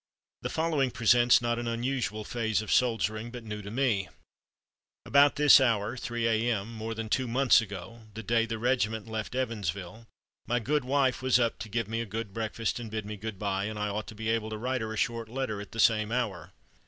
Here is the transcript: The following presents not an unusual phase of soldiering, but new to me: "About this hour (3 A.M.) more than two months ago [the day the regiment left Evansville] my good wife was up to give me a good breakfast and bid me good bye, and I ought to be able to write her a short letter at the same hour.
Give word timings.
The 0.41 0.49
following 0.49 0.89
presents 0.89 1.43
not 1.43 1.59
an 1.59 1.67
unusual 1.67 2.23
phase 2.23 2.63
of 2.63 2.71
soldiering, 2.71 3.29
but 3.29 3.43
new 3.43 3.61
to 3.61 3.69
me: 3.69 4.09
"About 5.05 5.35
this 5.35 5.61
hour 5.61 5.95
(3 5.95 6.25
A.M.) 6.27 6.73
more 6.73 6.95
than 6.95 7.07
two 7.07 7.27
months 7.27 7.61
ago 7.61 8.01
[the 8.15 8.23
day 8.23 8.47
the 8.47 8.57
regiment 8.57 9.07
left 9.07 9.35
Evansville] 9.35 10.07
my 10.47 10.57
good 10.59 10.83
wife 10.85 11.21
was 11.21 11.39
up 11.39 11.59
to 11.59 11.69
give 11.69 11.87
me 11.87 12.01
a 12.01 12.07
good 12.07 12.33
breakfast 12.33 12.79
and 12.79 12.89
bid 12.89 13.05
me 13.05 13.15
good 13.15 13.37
bye, 13.37 13.65
and 13.65 13.77
I 13.77 13.89
ought 13.89 14.07
to 14.07 14.15
be 14.15 14.29
able 14.29 14.49
to 14.49 14.57
write 14.57 14.81
her 14.81 14.91
a 14.91 14.97
short 14.97 15.29
letter 15.29 15.61
at 15.61 15.71
the 15.71 15.79
same 15.79 16.11
hour. 16.11 16.51